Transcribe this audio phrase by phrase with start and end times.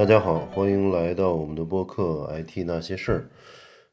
[0.00, 3.18] 大家好，欢迎来到我们的播客《IT 那些事儿》。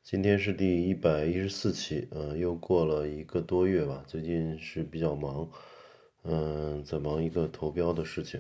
[0.02, 4.06] 今天是第一百一十四期，嗯，又过了一个多月吧。
[4.08, 5.50] 最近是比较忙，
[6.24, 8.40] 嗯，在忙一个投标的事情。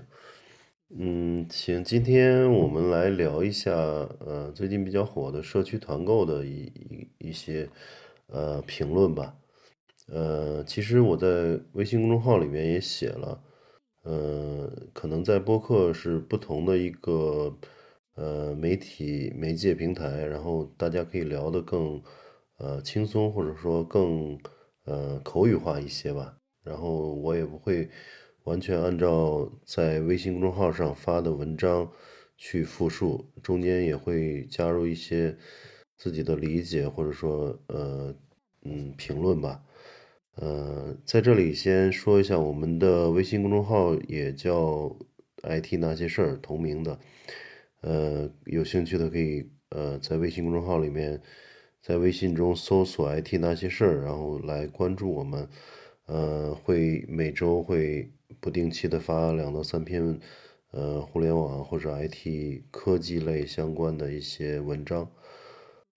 [0.98, 6.72] 嗯，行，今天我们来聊一下，呃，最近比较火的社区团购的一
[7.20, 7.68] 一一些
[8.28, 9.36] 呃评论吧。
[10.08, 13.44] 呃，其实我在微信公众号里面也写了。
[14.08, 17.58] 呃，可能在播客是不同的一个
[18.16, 22.02] 呃媒体媒介平台，然后大家可以聊得更
[22.58, 24.40] 呃轻松，或者说更
[24.86, 26.38] 呃口语化一些吧。
[26.64, 27.90] 然后我也不会
[28.46, 31.92] 完全按照在微信公众号上发的文章
[32.38, 35.36] 去复述，中间也会加入一些
[35.98, 38.16] 自己的理解，或者说呃
[38.64, 39.62] 嗯评论吧。
[40.40, 44.96] 呃，在这里先说一下，我们的微信公众号也叫
[45.42, 47.00] “IT 那些事儿”，同名的。
[47.82, 51.20] 呃，有兴趣的可以呃在微信公众号里面，
[51.82, 55.48] 在微信中搜索 “IT 那些事儿”，然后来关注我们。
[56.06, 60.18] 呃，会每周会不定期的发两到三篇
[60.72, 65.10] 呃互联网或者 IT 科技类相关的一些文章。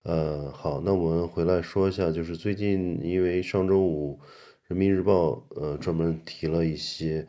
[0.03, 4.19] 呃，好，那我们回来说一下，就是最近因为上周五，
[4.67, 7.29] 《人民日报》呃专门提了一些，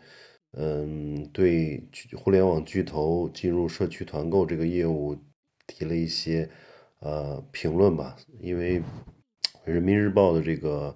[0.53, 1.83] 嗯，对
[2.15, 5.17] 互联网巨头进入社区团购这个业务
[5.67, 6.49] 提了一些
[6.99, 8.15] 呃评论吧。
[8.39, 8.79] 因为
[9.65, 10.95] 《人民日报》的这个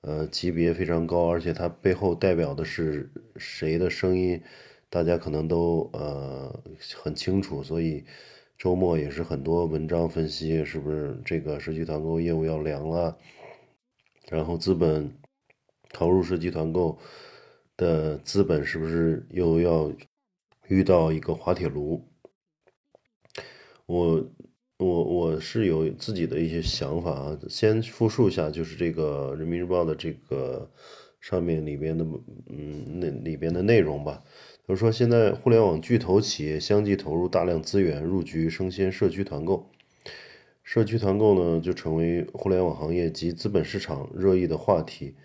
[0.00, 4.40] 呃级别非常高，而且它背后代表的是谁的声音，
[4.88, 6.62] 大家可能都呃
[6.94, 8.06] 很清楚，所以。
[8.60, 13.16] 周末也是很多文章分析，是不是这个社区团购业务要凉了？
[14.28, 15.10] 然后资本
[15.88, 16.98] 投入社区团购
[17.78, 19.90] 的资本是不是又要
[20.68, 22.06] 遇到一个滑铁卢？
[23.86, 24.30] 我
[24.76, 30.70] 我我是有自己的一些想法啊，先复述一下，就是这个人民日报的这个
[31.18, 32.04] 上面里边的
[32.50, 34.22] 嗯那里边的内容吧。
[34.70, 39.68] 比如说，现在互联网巨头企业相继投入大量资源入局生鲜社区团购，
[40.62, 45.16] 社区团购呢就成为互联网行业及资本市场热议的话题。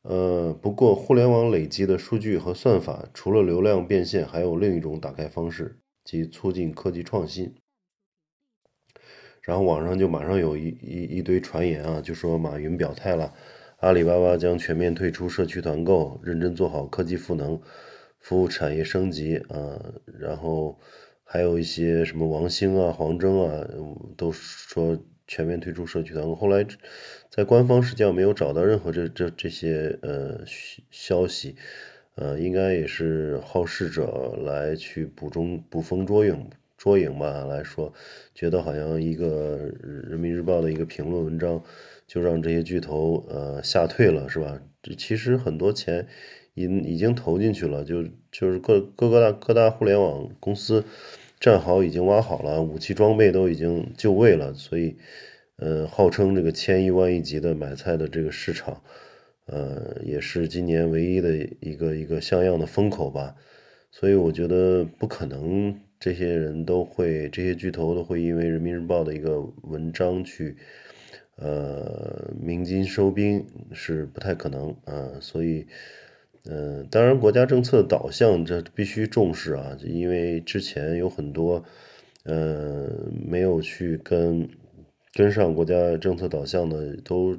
[0.00, 7.54] 呃，不过互联网累积的数据和算法，除了流量变现，还有另一种打开方式，即促进科技创新。
[9.42, 13.34] 然后网上就马上有一一一堆传言啊，就说马云表态了，
[13.80, 17.60] 阿里巴巴将全面退出社区团购，认真做好科技赋能。
[18.24, 19.78] 服务产业升级啊，
[20.18, 20.80] 然后
[21.24, 23.68] 还有一些什么王兴啊、黄峥啊，
[24.16, 26.34] 都说全面退出社区团。
[26.34, 26.66] 后来
[27.28, 30.40] 在官方实际上没有找到任何这这这些呃
[30.90, 31.54] 消息，
[32.14, 36.48] 呃，应该也是好事者来去捕中捕风捉影
[36.78, 37.92] 捉影吧来说，
[38.34, 41.62] 觉得好像一个人民日报的一个评论文章
[42.06, 44.62] 就让这些巨头呃吓退了是吧？
[44.82, 46.08] 这其实很多钱。
[46.54, 50.84] 已已经投进去了，就就是各各各大各大互联网公司
[51.40, 54.96] 战壕已经挖好了，武器装备都已经就位了，所以，
[55.56, 58.80] 呃，号称这个千亿万亿级的买菜的这个市场，
[59.46, 63.34] 呃，也是今年唯一的一个一个像样的风口吧。
[63.90, 70.56] 所以我觉得不可能这些人都会这些巨头都会因为人民日报的一个文章去，
[71.36, 75.66] 呃，鸣金收兵是不太可能啊，所以。
[76.46, 81.64] 嗯，当然，国家政策导向这必须重视啊，因为之前有很多，
[82.24, 82.86] 呃，
[83.26, 84.46] 没有去跟
[85.14, 87.34] 跟上国家政策导向的，都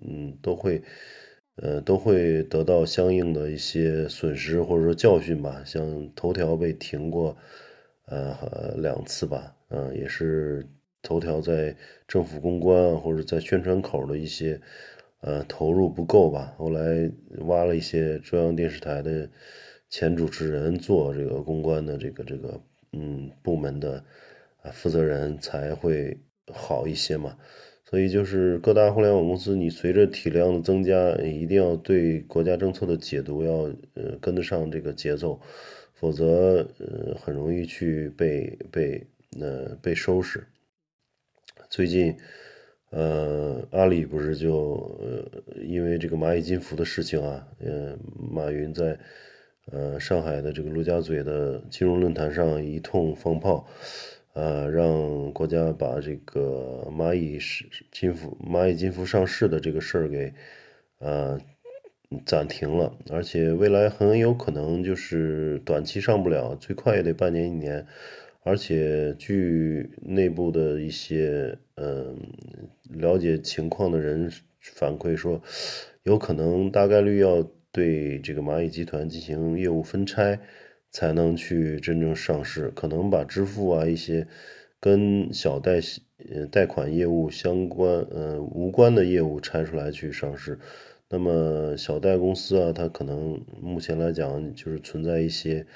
[0.00, 0.80] 嗯都会，
[1.56, 5.62] 呃都会得到相应的一些损失或者说教训吧。
[5.66, 7.36] 像头条被停过，
[8.06, 10.66] 呃两次吧，嗯，也是
[11.02, 14.58] 头条在政府公关或者在宣传口的一些。
[15.20, 16.54] 呃，投入不够吧？
[16.56, 17.10] 后来
[17.40, 19.28] 挖了一些中央电视台的
[19.90, 22.60] 前主持人做这个公关的这个这个
[22.92, 24.04] 嗯部门的
[24.62, 26.16] 啊负责人才会
[26.52, 27.36] 好一些嘛。
[27.84, 33.52] 所以就是各大互联网公司，你随着体量的增加，一定要对国家政策的解读要
[33.94, 35.40] 呃跟得上这个节奏，
[35.94, 39.04] 否则呃很容易去被被
[39.40, 40.46] 呃被收拾。
[41.68, 42.16] 最近。
[42.90, 47.94] 呃，阿里不是就呃，因为这个蚂蚁金服的事情啊，呃，
[48.32, 48.98] 马云在
[49.70, 53.66] 呃上海的这个陆家嘴的金融论坛上一通放炮，
[54.32, 57.38] 呃，让国家把这个蚂蚁
[57.92, 60.32] 金服蚂蚁金服上市的这个事儿给
[60.98, 61.38] 呃
[62.24, 67.86] 暂停了，而且未来很有可能就是短期上不了，最快也得半年一年。
[68.48, 72.16] 而且据内部的一些嗯
[72.88, 75.42] 了解情况的人反馈说，
[76.04, 80.40] 有可能大概率要对这个蚂蚁集团进行业务分拆，
[80.90, 84.26] 才能去真正上市，可能把支付啊一些
[84.80, 85.78] 跟小贷
[86.30, 90.58] 呃贷款业务相关呃无关的业务拆出来去上市。
[91.10, 95.66] 那么小贷公司啊，它可能目前来讲就是存在一些，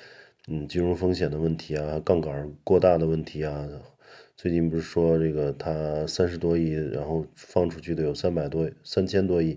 [0.48, 3.68] 嗯，金融风险的问题啊，杠杆过大的问题啊。
[4.36, 9.56] 最近不是说这个它三十多亿，然后放出去的有三百多、三千多亿，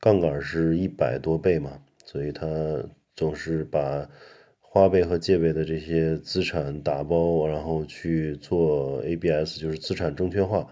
[0.00, 2.46] 杠杆是一百多倍嘛，所以它
[3.14, 4.08] 总是把
[4.60, 10.66] 花呗和借呗的这些资产打包，然后去做 ABS，就是资产证券化。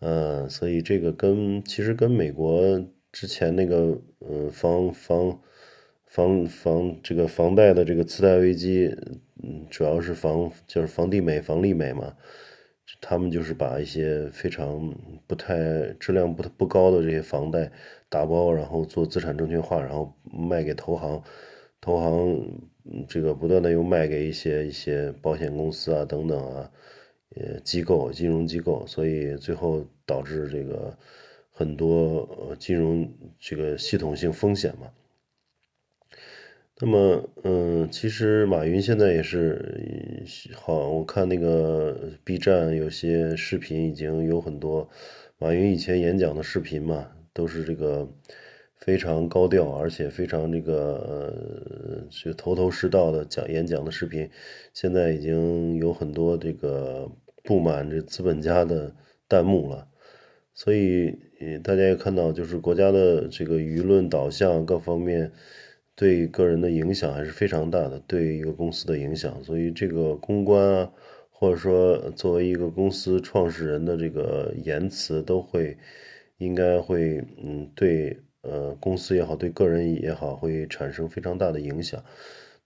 [0.00, 2.84] 嗯，所以这个跟其实跟美国。
[3.12, 5.40] 之前那个，呃，房房
[6.16, 8.86] 房房这个房贷的这个次贷危机，
[9.42, 12.16] 嗯，主要是房就是房地美、房利美嘛，
[13.02, 14.94] 他们就是把一些非常
[15.26, 17.70] 不太质量不不高的这些房贷
[18.08, 21.22] 打包，然后做资产证券化，然后卖给投行，
[21.82, 22.50] 投行
[23.06, 26.70] 这个不断的又卖给一些一些保险公司啊等等啊，
[27.34, 30.96] 呃，机构金融机构，所以最后导致这个。
[31.58, 33.10] 很多呃金融
[33.40, 34.88] 这个系统性风险嘛，
[36.78, 40.22] 那么嗯，其实马云现在也是
[40.54, 44.86] 好，我看那个 B 站有些视频已经有很多
[45.38, 48.06] 马云以前演讲的视频嘛，都是这个
[48.78, 50.74] 非常高调，而且非常这个
[51.08, 54.28] 呃就头头是道的讲演讲的视频，
[54.74, 57.10] 现在已经有很多这个
[57.42, 58.94] 布满这资本家的
[59.28, 59.88] 弹幕了。
[60.52, 61.18] 所以，
[61.62, 65.32] 大家也看到，就是国家的这个舆论导向各方面，
[65.96, 69.42] 对个人的影响还是非常大的，对一个公司的影响。
[69.42, 70.92] 所以，这个公关啊，
[71.30, 75.76] 或者说作为一个公司创始人的这个言辞，都会
[76.38, 82.04] 应该会，嗯，对，呃，公司也好，对个人也好，会产生非常大的影响。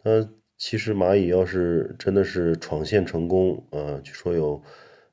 [0.03, 0.29] 那
[0.59, 4.63] 其实蚂蚁要是真的是闯线成功，呃，据说有。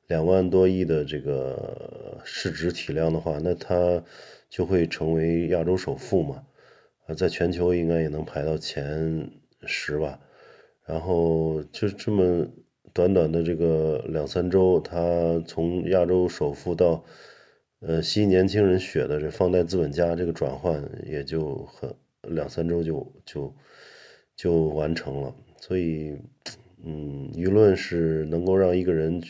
[0.08, 4.02] 两万多亿的这个市值体量的话，那它
[4.48, 6.42] 就会成为亚洲首富嘛？
[7.08, 9.28] 啊，在全球应该也能排到前
[9.66, 10.20] 十吧。
[10.84, 12.46] 然后就这么
[12.92, 17.02] 短短的这个两三周，他从亚洲首富到
[17.80, 23.54] 呃吸年轻人血的这放贷资本家这个转换，也就很两三周就就
[24.36, 25.34] 就完成了。
[25.60, 26.16] 所以，
[26.84, 29.20] 嗯，舆论是能够让一个人。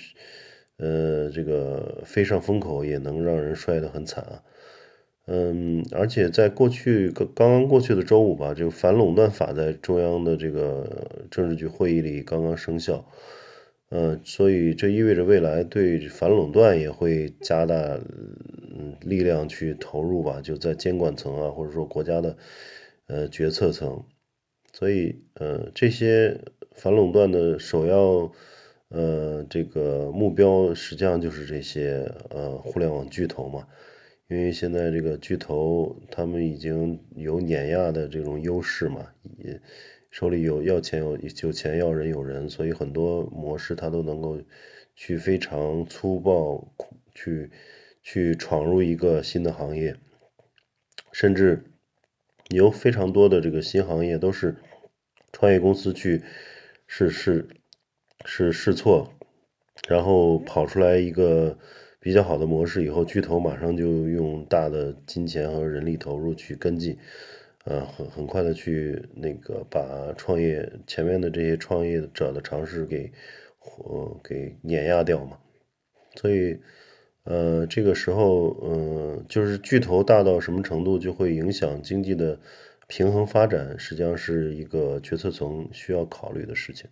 [0.81, 4.41] 呃，这个飞上风口也能让人摔得很惨啊。
[5.31, 13.05] 嗯，而且在过去刚刚刚过去的周五吧，就反垄断法在中央的这个政治局会议里刚刚生效。
[13.91, 18.01] 嗯，所以这意味着未来对反垄断也会加大
[19.03, 22.37] 力量去投入吧，就在监管层啊，或者说国家的
[23.07, 24.03] 呃决策层。
[24.73, 26.41] 所以呃，这些
[26.73, 28.33] 反垄断的首要。
[28.91, 33.67] 呃，这个目标实际上就是这些呃互联网巨头嘛，
[34.29, 39.61] 因为现在这个巨头他们已经有碾压的这种优势嘛，也
[40.11, 44.41] 手里有要钱有有钱要人有人，所以很多模式它都能够
[44.95, 46.75] 去非常粗暴
[47.15, 47.51] 去
[48.03, 49.97] 去闯入一个新的行业，
[51.13, 51.65] 甚至
[52.51, 54.57] 有非常多的这个新行业都是
[55.33, 56.23] 创业公司去
[56.87, 57.49] 试试。
[58.25, 59.15] 是试错，
[59.89, 61.57] 然后跑出来一个
[62.01, 66.97] 比较好的模式以后，巨头马上就用大的金钱和人力投入去跟进，
[67.65, 73.11] 呃，很很快的去那个把创业前面的这些创业者的尝试给，
[73.85, 75.39] 呃，给碾压掉嘛。
[76.15, 76.59] 所以，
[77.25, 82.39] 呃，这个时候，嗯，就是巨头大到什么程度就会影响经济的
[82.87, 86.89] 平衡发展，实际上是一个决策层需要考虑的事情。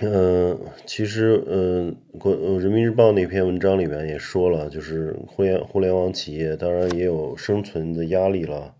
[0.00, 8.76] 嗯，其实，嗯，国《人民日报》那篇文章里面也说了，就是互联互联网企业当然也有生存的压力了，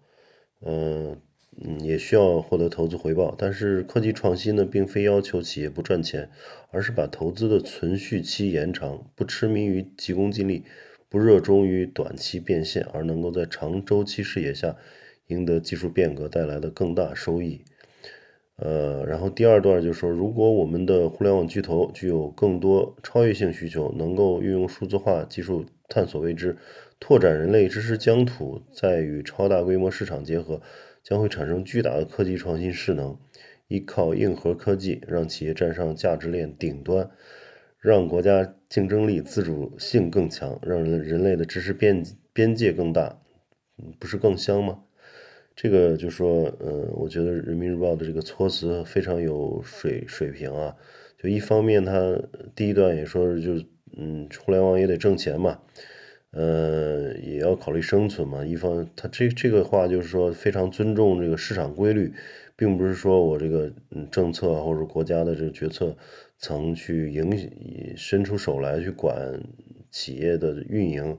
[0.64, 1.16] 嗯
[1.60, 3.34] 嗯，也需要获得投资回报。
[3.37, 6.30] 但是科技创新呢，并非要求企业不赚钱，
[6.70, 10.62] 而是把投资的存续期延长，不痴迷于急功近利，
[11.08, 14.76] 不热衷于短期变现，而能够在长周期视野下
[15.26, 17.64] 赢得技术变革带来的更大收益。
[18.61, 26.57] 呃，然后第二段就是说，如果我们的互联网巨头具有更多超越性需求，能够运用数字化技术探索未知，
[26.99, 30.61] 拓展人类知识疆土，再与超大规模市场结合，
[31.05, 33.17] 将会产生巨大的科技创新势能，
[33.69, 37.09] 依靠硬核科技让企业站上价值链顶端，
[37.79, 43.21] 让国家竞争力自主性更强，让人人类的知识边边界更大，
[44.00, 44.81] 不是更香吗？
[45.61, 50.73] 这个就说，嗯，我觉得人民日报的这个措辞非常有水水平啊。
[51.19, 52.17] 就一方面，他
[52.55, 53.55] 第一段也说，就
[53.97, 55.59] 嗯，互联网也得挣钱嘛，
[56.31, 58.45] 呃，也要考虑生存嘛。
[58.45, 62.12] 一方他这这个话就是说，非常尊重这个市场规律，
[62.55, 63.69] 并不是说我这个
[64.12, 65.97] 政策或者国家的这个决策
[66.38, 69.43] 层去影伸出手来去管
[69.91, 71.19] 企业的运营，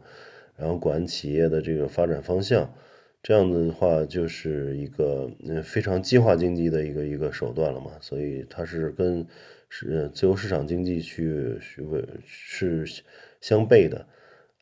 [0.56, 2.74] 然后管企业的这个发展方向。
[3.22, 9.26] 这样子的话，就是一个嗯非常计划经济的一个一个手段了嘛，所以它是跟
[9.68, 11.84] 是自由市场经济去是
[12.26, 13.04] 是
[13.42, 14.08] 相悖的，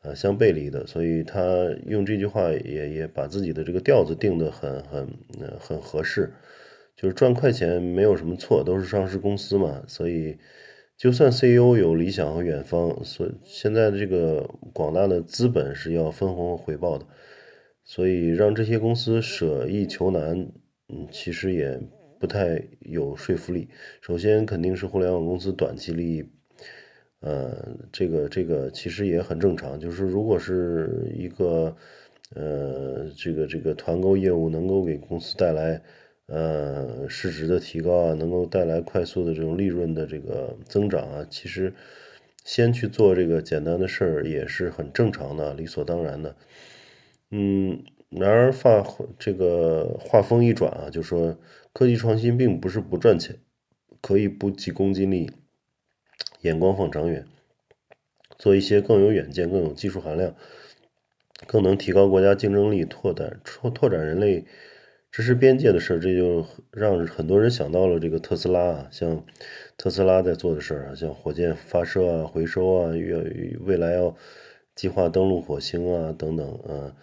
[0.02, 1.40] 啊相背离的，所以他
[1.86, 5.08] 用这句话也也把自己的这个调子定的很很
[5.58, 6.32] 很合适，
[6.96, 10.36] 就是赚快钱没有什么错，都是上市公司嘛，所以
[10.96, 17.06] 就算 CEO 有理想和远方，所现在这个广大的资本是要分红回报的。
[17.88, 20.46] 所以让这些公司舍易求难，
[20.90, 21.80] 嗯，其实也
[22.18, 23.66] 不太有说服力。
[24.02, 26.24] 首先肯定是互联网公司短期利益，
[27.20, 29.80] 呃，这个这个其实也很正常。
[29.80, 31.74] 就是如果是一个，
[32.34, 35.80] 呃，这个这个团购业务能够给公司带来，
[36.26, 41.72] 呃，市值的提高啊，能够带来快速的这种利润的这个增长啊，其实
[42.44, 46.36] 先去做这个简单的事儿也是很正常的，理所当然的。
[47.30, 48.82] 嗯，然而话
[49.18, 51.38] 这个话锋一转啊，就说
[51.74, 53.38] 科技创新并不是不赚钱，
[54.00, 55.30] 可以不急功近利，
[56.40, 57.26] 眼光放长远，
[58.38, 60.34] 做一些更有远见、更有技术含量、
[61.46, 64.46] 更能提高国家竞争力、拓展拓拓展人类
[65.12, 66.00] 知识边界的事儿。
[66.00, 69.22] 这就让很多人想到了这个特斯拉啊，像
[69.76, 73.18] 特斯拉在做的事儿啊，像火箭发射啊、回收啊，越
[73.60, 74.16] 未来要
[74.74, 76.96] 计划登陆火星啊等等啊。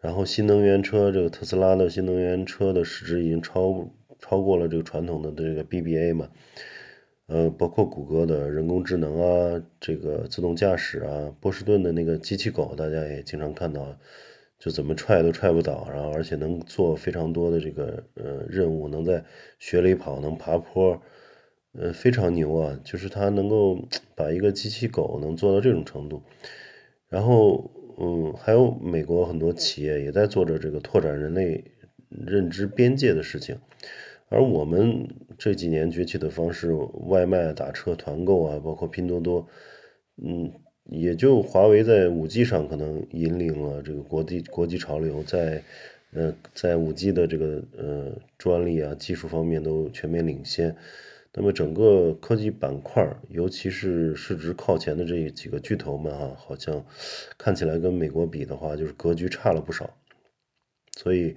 [0.00, 3.90] 然后新能源车，这个特斯拉的新能源车的市值已经超
[4.20, 6.28] 超过了这个传统的这个 BBA 嘛，
[7.26, 13.98] 呃，包括谷歌的人工智能啊，这个自动驾驶啊，波士顿的那个机器狗，大家也经常看到，
[14.56, 19.24] 就怎么踹都踹不倒，然后而且能做非常多的这个呃任务，能在
[19.58, 21.02] 雪里跑，能爬坡，
[21.72, 23.76] 呃，非常牛啊，就是它能够
[24.14, 26.22] 把一个机器狗能做到这种程度，
[27.08, 27.68] 然后。
[28.00, 31.64] 嗯，还有美国很多企业也在做着这个拓展人类
[32.08, 33.58] 认知边界的事情，
[34.28, 36.72] 而我们这几年崛起的方式，
[37.08, 39.46] 外卖、打车、团购啊，包括拼多多，
[40.22, 40.52] 嗯，
[40.84, 45.62] 也就华为在五 G 上可能引领了这个国际国际潮流，在
[46.12, 50.76] 呃在五 G 的这个呃专利啊技术方面都全面领先。
[51.34, 56.84] 那么整个科技板块，尤其是市值靠前的这几个巨头们啊，好像
[57.36, 59.88] 看起来跟美国比的话，就是格局差了不少。
[60.96, 61.36] 所以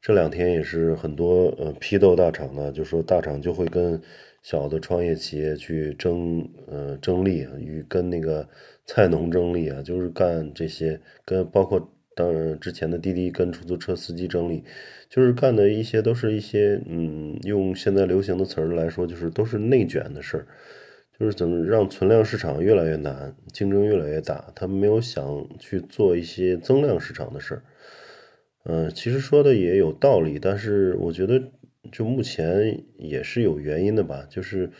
[0.00, 4.00] 这两天也是很多呃批斗大厂呢，就说大厂就会跟
[4.42, 8.48] 小的创业企业去争呃争利，与跟那个
[8.86, 11.90] 菜农争利啊，就是干这些跟包括。
[12.16, 14.62] 当然，之前的滴滴跟出租车司机争利，
[15.08, 20.46] 就是干的一些都是一些，嗯，用现在流行的词儿来说，就是都是内卷的事儿，
[21.18, 27.62] 就是怎么让存量市场越来越难，竞争越来越大，他们没有想去做一些增量市场的事儿。
[28.64, 31.42] 嗯，其实说的也有道理，但是我觉得
[31.90, 34.70] 就目前也是有原因的吧，就是，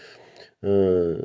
[0.63, 1.21] 嗯，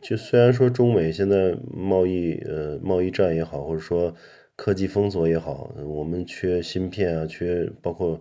[0.00, 4.14] 就虽然说中美现在贸易，呃，贸易战也好，或者说。
[4.58, 8.20] 科技封锁也好，我们缺芯片啊，缺包括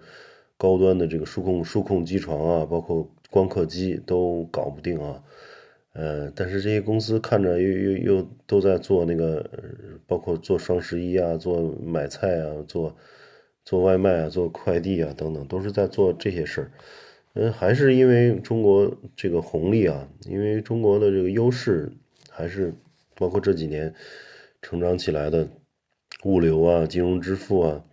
[0.56, 5.24] 高端的这个数控数控机床啊，包括光刻机都搞不定啊。
[5.94, 9.44] 呃，但是这些公司看着又又又都在做那个，
[10.06, 12.96] 包括做双十一啊，做买菜啊，做
[13.66, 16.72] 做外卖啊，做快递啊等等，都是在做这些事儿。
[17.34, 21.92] 嗯，还是因为中国这个红利啊，因为中国的这个优势，
[22.30, 22.72] 还是
[23.16, 23.92] 包括这几年
[24.62, 25.50] 成长起来的。
[26.24, 27.86] 物流啊，金融支付啊，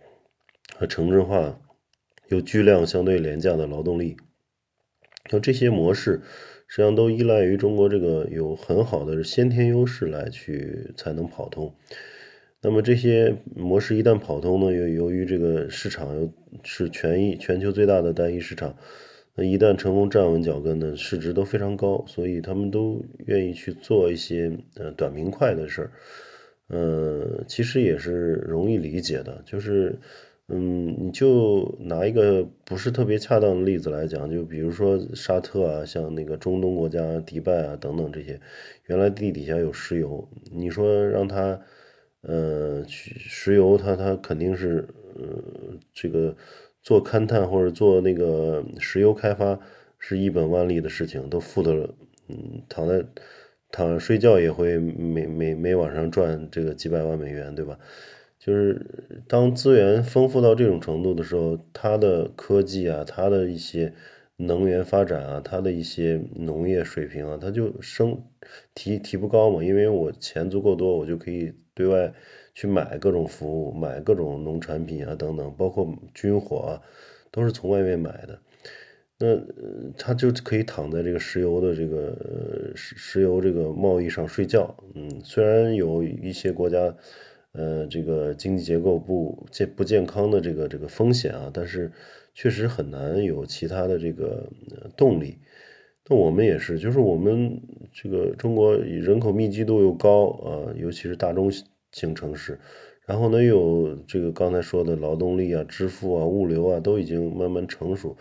[0.75, 1.59] 和城镇化，
[2.27, 4.17] 有巨量相对廉价的劳动力，
[5.29, 6.21] 像这些模式，
[6.67, 11.75] 实际上都依赖于中国这个有很好的先天优势来去才能跑通。
[12.61, 18.75] 那么这些模式一旦跑通呢，又由于这个市场又是全一全球最大的单一市场，
[19.35, 25.91] 那一旦成功站稳脚跟呢，市值都非常高，所以他们都愿意去做一些呃短平快的事儿。
[26.67, 29.97] 呃，其实也是容易理解的，就是，
[30.47, 38.39] 嗯，你就拿一个不是特别恰当的例子来讲，就比如说沙特啊，像那个中东国家迪拜啊等等这些，
[38.87, 41.59] 原来地底下有石油，你说让它，
[42.21, 46.35] 呃，去石油，它它肯定是，呃，这个
[46.81, 49.59] 做勘探或者做那个石油开发
[49.99, 51.71] 是一本万利的事情，都富的，
[52.27, 53.05] 嗯，躺在
[53.75, 57.77] 躺着睡觉也会每每每晚上赚这个几百万美元，对吧？
[58.39, 58.85] 就是
[59.27, 63.91] 当资源丰富到这种程度的时候，它的科技啊，它的一些
[64.37, 68.23] 能源发展啊，它的一些农业水平啊，它就升
[68.73, 69.61] 提提不高嘛。
[69.61, 72.13] 因为我钱足够多，我就可以对外
[72.53, 76.81] 去买各种服务，买各种农产品啊等等，包括军火啊，
[77.29, 78.39] 都是从外面买的。
[79.19, 79.39] 那
[79.97, 84.75] 他就可以躺在这个石油的这个石石油这个贸易上睡觉。
[84.93, 86.95] 嗯，虽然有一些国家。
[87.57, 91.89] 呃，这个经济结构不健不健康的这个这个风险啊，但是
[92.33, 94.49] 确实很难有其他的这个
[94.97, 95.37] 动力。
[96.09, 97.61] 那我们也是，就是我们
[97.93, 101.49] 这个中国人口密集度又高啊，尤其是大中
[101.93, 102.59] 型城市，
[103.05, 108.17] 然后呢又有这个刚才说的劳动力啊、支付啊、物流啊都已经慢慢成熟。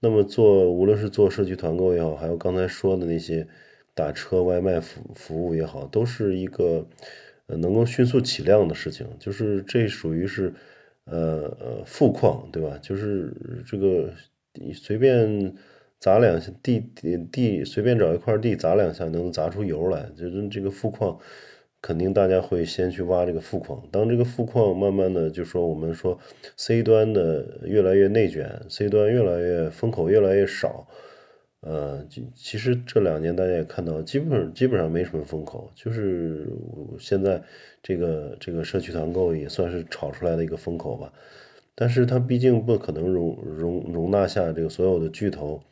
[0.00, 3.46] 那么做无论是做社区团购也好，还有刚才说的那些
[3.94, 6.86] 打车外卖服服务也好，都是一个。
[7.48, 10.52] 呃，能够迅速起量的事情，就是这属于是，
[11.04, 12.76] 呃呃，富矿，对吧？
[12.82, 13.32] 就是
[13.64, 14.12] 这个
[14.54, 15.54] 你随便
[16.00, 20.10] 砸两下地地地，随便找一块地砸两下，能砸出油来。
[20.16, 21.20] 就是这个富矿，
[21.86, 23.80] 肯定大家会先去挖这个富矿。
[23.92, 26.18] 当这个富矿慢慢的，就说我们说
[26.56, 30.88] C 端的越来越内卷，C 端越来越风口越来越少。
[31.60, 36.48] 呃，其实这两年大家也看到，基本基本上没什么风口，就是
[36.98, 37.40] 现在
[37.84, 41.12] 这个这个社区团购也算是炒出来的一个风口吧。
[41.76, 45.62] 但是它毕竟不可能容容容纳下这个所有的巨头，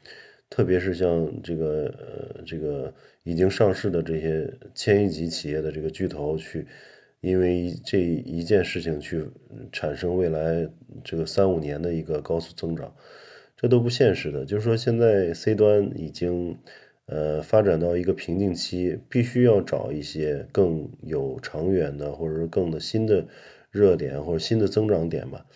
[0.48, 6.66] 特别是像这个呃这个已经上市的这些千亿级企业的这个巨头去，
[7.20, 9.24] 因为这一件事情去
[9.72, 10.68] 产生未来
[11.02, 12.94] 这个三五年的一个高速增长。
[13.56, 16.58] 这都不现实的，就是说现在 C 端已经，
[17.06, 23.26] 呃，发展到一个瓶颈期，必须要找一些更有长远的，或者是更的新的
[23.70, 25.46] 热点或者新的增长点吧，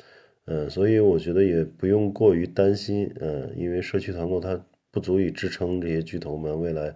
[0.47, 6.95] 嗯，所以我觉得也不用过于担心，嗯，因为社区团购它不足以支撑这些巨头们未来，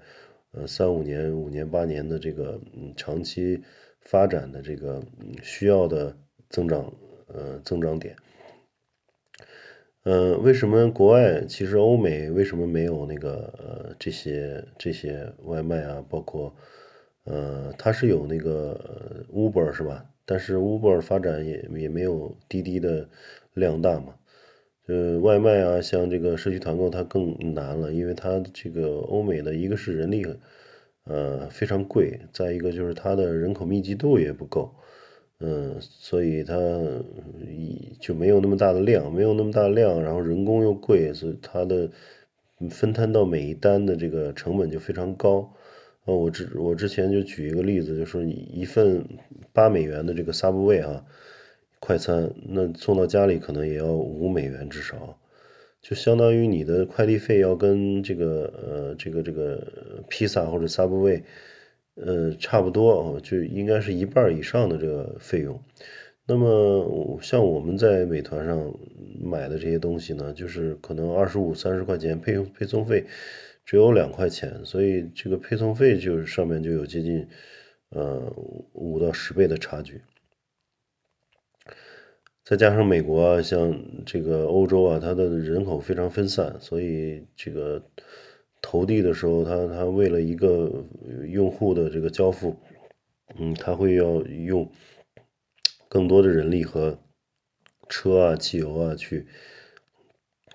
[0.52, 3.62] 呃，三五年、五年、八年的这个嗯长期
[4.00, 5.02] 发展的这个
[5.42, 6.16] 需要的
[6.50, 6.92] 增长，
[7.26, 8.14] 呃，增长点。
[10.04, 16.04] 嗯，为什么国外其实欧美为什么没有那个呃这些这些外卖啊？
[16.10, 16.54] 包括
[17.24, 20.04] 呃，它是有那个 Uber 是吧？
[20.26, 23.08] 但是 Uber 发展也也没有滴滴的
[23.54, 24.14] 量大嘛。
[24.86, 30.26] 呃，外卖啊，像这个社区团购它更难了，因为它这个欧美的一个是人力
[31.04, 34.74] 呃非常贵，再一个就是它的人口密集度也不够。
[35.44, 36.56] 嗯，所以它
[38.00, 41.90] 就没有那么大的量，没有那么大量，然后人工又贵，所以它的
[42.70, 45.52] 分摊到每一单的这个成本就非常高。
[46.04, 49.04] 呃，我之我之前就举一个例子，就说一份
[49.52, 51.04] 八美元的这个 Subway 啊，
[51.84, 55.18] 快餐，那送到家里可能也要五美元至少，
[55.80, 59.66] 就相当于你的快递费要跟这个呃这个这个
[60.08, 61.22] 披萨或者 Subway。
[61.94, 65.60] 呃，差不多啊，就应该是一半以上的这个费用。
[66.26, 68.74] 那么像我们在美团上
[69.20, 73.04] 买的这些东西呢，就是可能二十五、三十块钱配配送费
[73.66, 77.28] 只有两块钱，所以这个配送费就上面就有接近
[77.90, 78.22] 呃
[78.72, 80.00] 五到十倍的差距。
[82.44, 87.82] 再加上美国啊，像这个欧洲啊，它的人口非常分散，所以这个。
[88.64, 90.84] 投递的时候，它它为了一个
[91.28, 92.56] 用户的这个交付，
[93.36, 94.70] 嗯，他会要用
[95.88, 96.96] 更多的人力和
[97.88, 99.26] 车啊、汽油啊去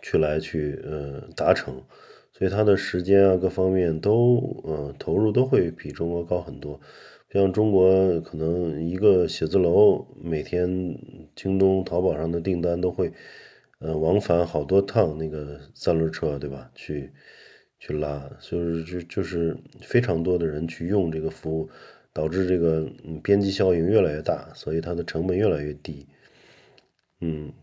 [0.01, 1.83] 去来去呃达成，
[2.31, 6.79] 所以它的时间啊各方面都呃投入都会比中国高很多。
[7.37, 10.99] 像中国可能一个写字楼每天
[11.35, 13.13] 京东、淘宝上的订单都会
[13.79, 16.71] 呃往返好多趟那个三轮车，对吧？
[16.75, 17.13] 去。
[17.79, 21.69] 去拉，就是就就是非常多的人去用这个服务，
[22.11, 26.07] 导致这个边际效应越来越大，所以它的成本越来越低。
[27.21, 27.53] 嗯，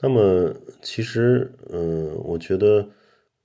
[0.00, 2.88] 那么其实嗯，我觉得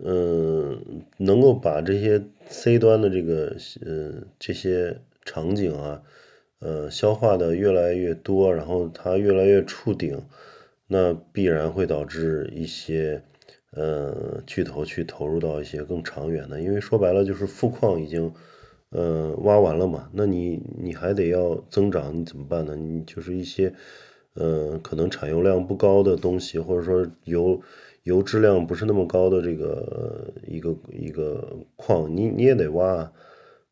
[0.03, 6.01] 嗯，能够把这些 C 端的这个呃这些场景啊，
[6.57, 10.23] 呃消化的越来越多，然后它越来越触顶，
[10.87, 13.21] 那必然会导致一些
[13.73, 18.33] 呃巨头去投入到一些更长远的，因为说白了就是富矿已经
[18.89, 22.75] 呃挖完了嘛，那你你还得要增长，你怎么办呢？
[22.75, 23.71] 你就是一些
[24.33, 27.61] 呃可能产油量不高的东西，或者说油。
[28.03, 33.11] 油质量不是那么高的这个一个一个矿，你你也得挖，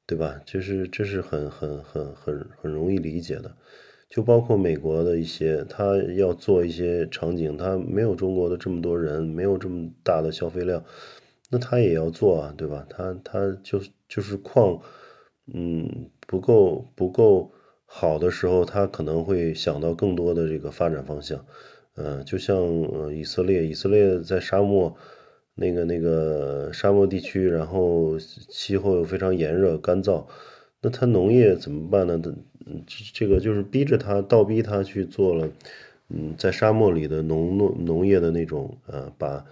[0.06, 0.40] 对吧？
[0.46, 3.56] 就是这是很很很很很容易理解的。
[4.10, 10.84] 就包括美国的一些，他要做一些场景，他没有中国的这么多人，没有这么大的消费量，
[11.52, 12.86] 那他也要做啊，对吧？
[12.90, 14.82] 他他就就是矿，
[15.54, 17.52] 嗯，不够不够
[17.86, 21.46] 好的时候，他可能会想到更多的这个发展方向。
[22.02, 24.96] 嗯，就像呃以色列，以色列在沙漠
[25.56, 30.26] 那个那个沙漠地区，然后气候又非常炎热干燥，
[30.82, 32.18] 那他农业怎么办呢？
[32.18, 32.34] 的
[33.14, 35.50] 这个就是逼着他倒逼他去做了，
[36.08, 39.46] 嗯，在沙漠里的农农农业的那种呃，把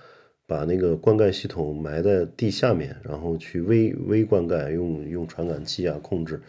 [0.46, 6.40] 把那个灌溉系统埋在地下面，然后去微微灌溉，用用传感器啊控制，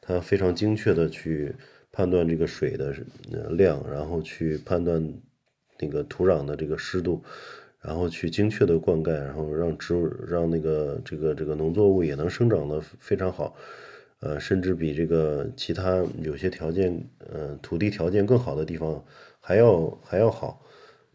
[0.00, 1.54] 它非常精确的去
[1.92, 2.92] 判断这个水的
[3.50, 5.08] 量，然后去判断。
[5.78, 7.22] 那个土壤的这个湿度，
[7.80, 13.54] 然后去精确的灌溉，然后让植物让那个这个这个农作物也能生长的非常好，
[14.20, 19.04] 呃，甚至比这个其他有些条件，呃，土地条件更好的地方
[19.40, 20.64] 还要还要好，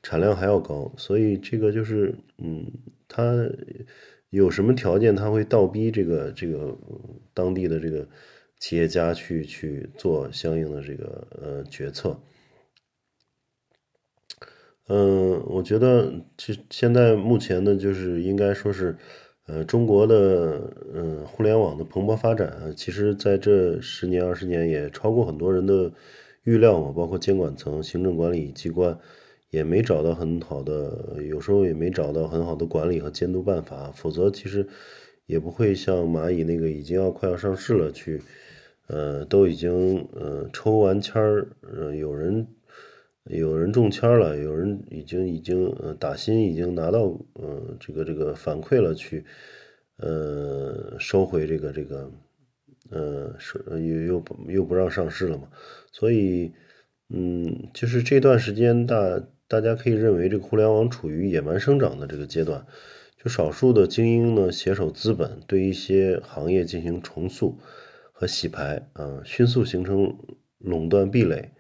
[0.04, 0.92] 产量还要高。
[0.98, 2.66] 所以这个就是，嗯，
[3.08, 3.50] 它
[4.30, 6.78] 有什么条件，他会倒逼这个这个
[7.34, 8.08] 当地的这个
[8.60, 12.16] 企业家去去做相应的这个呃决策。
[14.92, 18.98] 嗯，我觉得其现在目前呢，就是应该说是，
[19.46, 20.60] 呃，中国的
[20.92, 25.92] 嗯互联网的蓬勃发展，其实在这十年二十年也超过很多人的
[26.44, 28.98] 预料嘛，包括监管层、行政管理机关
[29.52, 34.68] 也没找到很好的，有时候也没找到很好的管理和监督办法，否则其实
[35.28, 38.20] 也不会像蚂蚁那个已经要快要上市了去，
[38.88, 42.48] 呃，都已经呃抽完签儿，呃，有人。
[43.30, 47.02] 有人中签了，有人已经已经呃打新，已经拿到
[47.34, 49.24] 呃这个这个反馈了，去
[49.98, 52.12] 呃收回这个这个
[52.90, 55.48] 呃是又又不又不让上市了嘛，
[55.92, 56.52] 所以
[57.10, 62.66] 嗯就是这段时间大大家可以认为这个互联网处于野蛮生长的这个阶段，
[63.24, 67.60] 就少数的精英呢携手资本对一些行业进行重塑
[68.12, 70.18] 和洗牌啊，迅速形成
[70.58, 71.52] 垄断壁垒。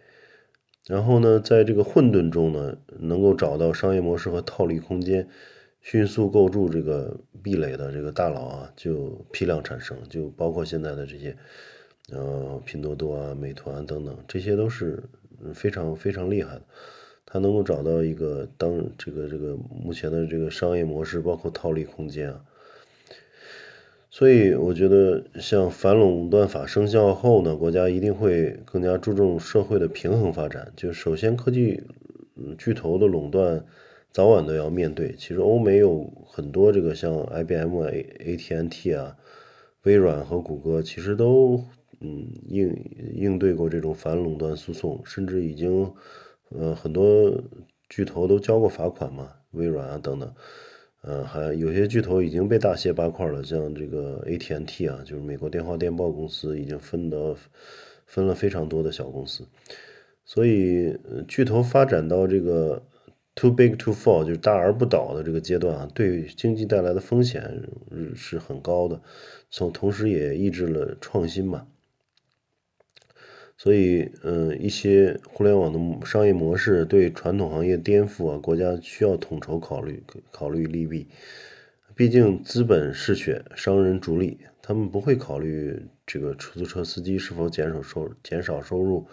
[0.89, 5.28] 然后呢，在这个混沌中呢，能够找到商业模式和套利空间，
[5.82, 11.38] 迅速构筑这个壁垒的这个大佬啊，就批量产生，就包括现在的这些，
[12.12, 15.04] 呃，拼多多啊、美团等等，这些都是
[15.54, 16.63] 非常非常厉害的，
[17.23, 22.43] 他能够找到一个当这个这个目前的这个商业模式，包括套利空间啊。
[24.12, 30.74] 所以我觉得，像反垄断法生效后呢，国家一定会更加注重社会的平衡发展。
[30.76, 31.84] 就首先，科技
[32.58, 33.63] 巨头的垄断
[34.12, 35.13] 早晚都要面对。
[35.13, 39.15] 其实，欧美有很多这个像 IBM 啊、AT&T 啊、
[39.84, 41.63] 微软和谷歌，其实都
[42.02, 42.76] 嗯应
[43.13, 45.93] 应对过这种反垄断诉讼，甚至已经
[46.50, 47.43] 呃很多
[47.88, 50.34] 巨头都交过罚款嘛，微软啊等等。
[51.02, 57.36] 嗯，还有些巨头已经被大卸八块了，像这个 AT&T 啊，就是美国电话电报公司，已经分得
[58.06, 59.48] 分了非常多的小公司。
[60.26, 62.84] 所以，巨头发展到这个
[63.34, 67.64] too big to fall，就是大而不倒的这个阶段啊，对经济带来的风险
[68.14, 69.02] 是很高的，
[69.50, 71.66] 从同时也抑制了创新嘛。
[73.62, 81.10] 所以，嗯，一些互联网的商业模式对传统行业颠覆啊，国家需要统筹考虑，考虑利弊。
[81.93, 89.06] 毕竟资本嗜血，商人逐利，他们不会考虑这个出租车司机是否减少收减少收入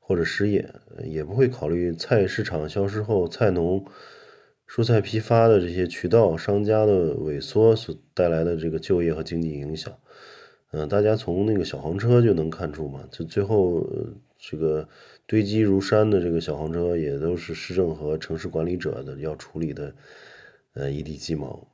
[0.00, 0.66] 或者失业，
[1.04, 3.84] 也不会考虑菜市场消失后菜农、
[4.66, 9.92] 蔬菜批发的这些渠道商家的萎缩所带来的这个就业和经济影响。
[10.72, 13.86] 嗯，大家从那个小黄车就能看出嘛，就最后
[14.38, 14.88] 这个
[15.26, 19.94] 堆积如山的这个小黄车，也都是市政和城市管理者的要处理的，
[20.72, 21.68] 呃，一地鸡毛。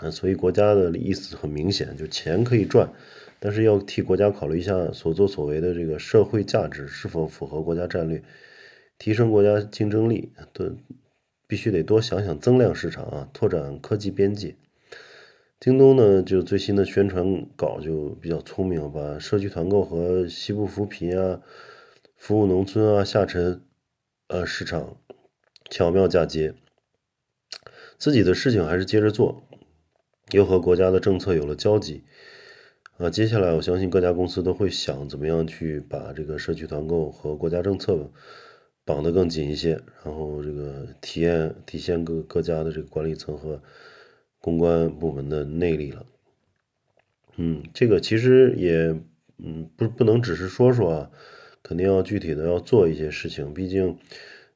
[0.00, 2.90] 嗯，所以国家的意思很明显，就钱可以赚，
[3.38, 8.22] 但是要替国家考虑一下所作所为的这个社会价值是否符合国家战略，
[8.96, 10.74] 提升国家竞争力，都
[11.46, 14.56] 必须得多想想增量市场啊，拓展科技边界。
[15.58, 21.40] 京东呢，就最新的宣传稿就比较聪明，把社区团购和西部扶贫啊、
[22.14, 23.62] 服务农村啊、下沉
[24.28, 24.98] 呃市场
[25.70, 26.54] 巧妙嫁接。
[27.96, 29.42] 自己的事情还是接着做，
[30.32, 32.04] 又和国家的政策有了交集。
[32.98, 38.10] 啊，接下来我相信各家公司都会想怎么样去把这个社区团购和国家政策
[38.84, 43.62] 绑得更紧一些，然后这个体验体现各各家的这个管理层和
[44.46, 46.06] 公关部门的内力了。
[47.36, 48.96] 嗯，这个其实也
[49.38, 51.10] 嗯不不能只是说说啊，
[51.64, 53.98] 肯定要具体的要做一些事情，毕竟。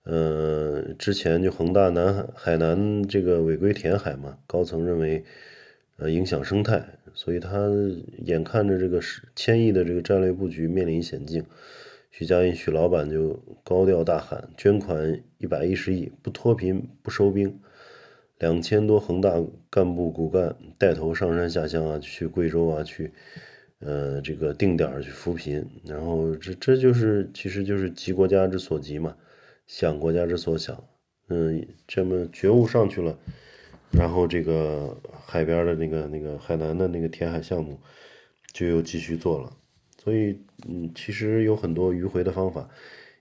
[0.04, 5.22] 嗯，之前就恒大南海海南这个违规填海嘛，高层认为
[5.98, 7.68] 呃影响生态，所以他
[8.24, 11.44] 眼看着这个是千亿的这个战略布局面临险境，
[12.10, 17.60] 许家印许老板就高调大喊捐款一百一十亿，不脱贫不收兵，
[18.40, 19.32] 两千多恒大
[19.70, 23.12] 干部骨干带头上山下乡啊，去贵州啊去，
[23.80, 29.14] 呃这个定点去扶贫，然后这这就是其实就是急国家之所急嘛。
[29.66, 30.82] 想国家之所想，
[31.28, 33.16] 嗯，这么觉悟上去了，
[33.92, 37.78] 然后这个海边的那个那个海南的那个填海项目
[38.52, 39.56] 就又继续做了，
[40.02, 42.68] 所以嗯，其实有很多迂回的方法，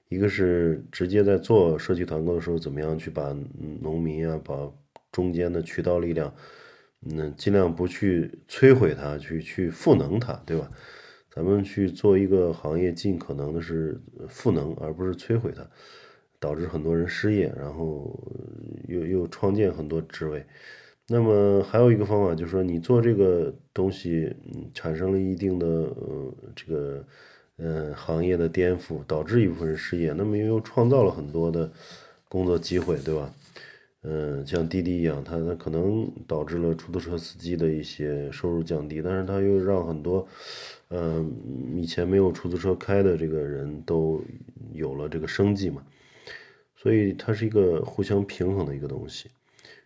[0.08, 3.38] 一个是直接在做社区团购的时候，怎么样去把
[3.82, 4.56] 农民啊，把
[5.12, 6.34] 中间的渠道力量，
[7.06, 10.70] 嗯，尽量不去摧毁它，去去赋能它，对吧？
[11.32, 15.66] 咱们去做一个行业，尽可能的是赋能，而不是摧毁它。
[16.42, 18.18] 导致很多人失业，然后
[18.88, 20.46] 又又创建很多职位。
[21.08, 27.06] 那么还有一个方法，就是说你做这个东西，嗯，产生了一定的呃这个
[27.58, 30.14] 嗯行业的颠覆，导致一部分人失业。
[30.14, 31.70] 那么又又创造了很多的
[32.30, 33.34] 工作机会，对吧？
[34.04, 40.26] 嗯，像滴滴一样，它它可能导致了出租车司机的一些收入降低，但是它又让很多
[40.90, 41.32] 嗯
[41.76, 44.22] 以前没有出租车开的这个人都
[44.74, 45.84] 有了这个生计嘛。
[46.76, 49.30] 所以它是一个互相平衡的一个东西，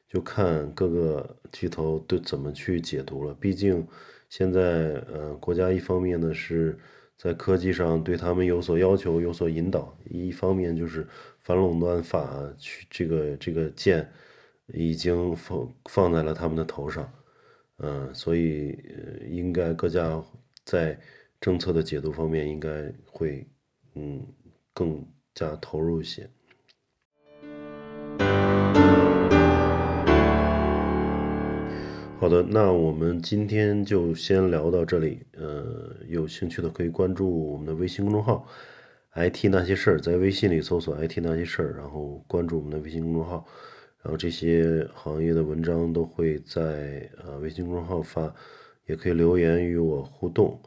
[0.07, 3.33] 就看各个巨头都怎么去解读了。
[3.39, 3.83] 毕竟
[4.29, 6.77] 现在，呃，国家一方面呢是
[7.17, 11.07] 在科技上对他们有所要求、有所引导，一方面就是
[11.43, 12.25] 反垄断法
[12.57, 14.09] 去这个这个剑
[14.67, 17.11] 已经放放在了他们的头上，
[17.77, 18.77] 嗯，所以
[19.29, 20.23] 应该各家
[20.63, 20.97] 在
[21.41, 23.45] 政策的解读方面应该会
[23.95, 24.25] 嗯
[24.73, 26.29] 更加投入一些。
[32.19, 35.25] 好的，那我们今天就先聊到这里。
[35.35, 38.47] 呃，有兴趣的可以关注我们的微信公众号
[39.15, 43.45] “IT 那些事儿”，在微信里搜索 “IT 那些事儿”，然后关注我们的微信公众号，
[44.01, 48.33] 然后这些行业的文章都会在呃微信公众号发，
[48.87, 50.59] 也可以留言与我互动。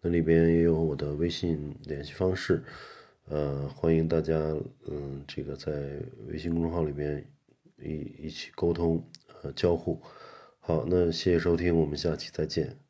[0.00, 2.62] 那里边也有我的微信联系方式，
[3.26, 4.34] 呃，欢迎大家
[4.86, 5.72] 嗯这个在
[6.28, 7.26] 微信公众号里边
[7.82, 9.02] 一一起沟通
[9.42, 9.98] 呃交互。
[10.60, 12.83] 好，那谢谢收听，我们下期再见。